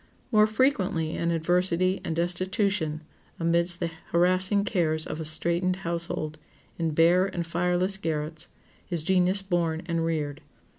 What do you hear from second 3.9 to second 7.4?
harassing cares of a straitened household, in bare